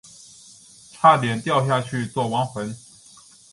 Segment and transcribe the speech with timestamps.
[0.91, 2.75] 差点掉下去做亡魂